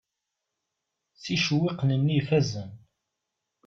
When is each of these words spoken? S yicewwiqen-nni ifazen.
S 1.19 1.23
yicewwiqen-nni 1.31 2.15
ifazen. 2.19 2.69